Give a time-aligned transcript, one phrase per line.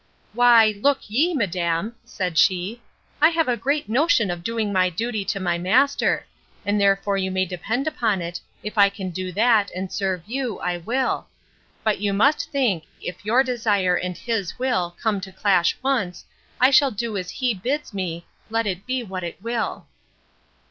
[0.33, 2.81] —Why, look ye, madam, said she,
[3.21, 6.25] I have a great notion of doing my duty to my master;
[6.65, 10.57] and therefore you may depend upon it, if I can do that, and serve you,
[10.57, 11.27] I will:
[11.83, 16.25] but you must think, if your desire, and his will, come to clash once,
[16.59, 19.85] I shall do as he bids me, let it be what it will.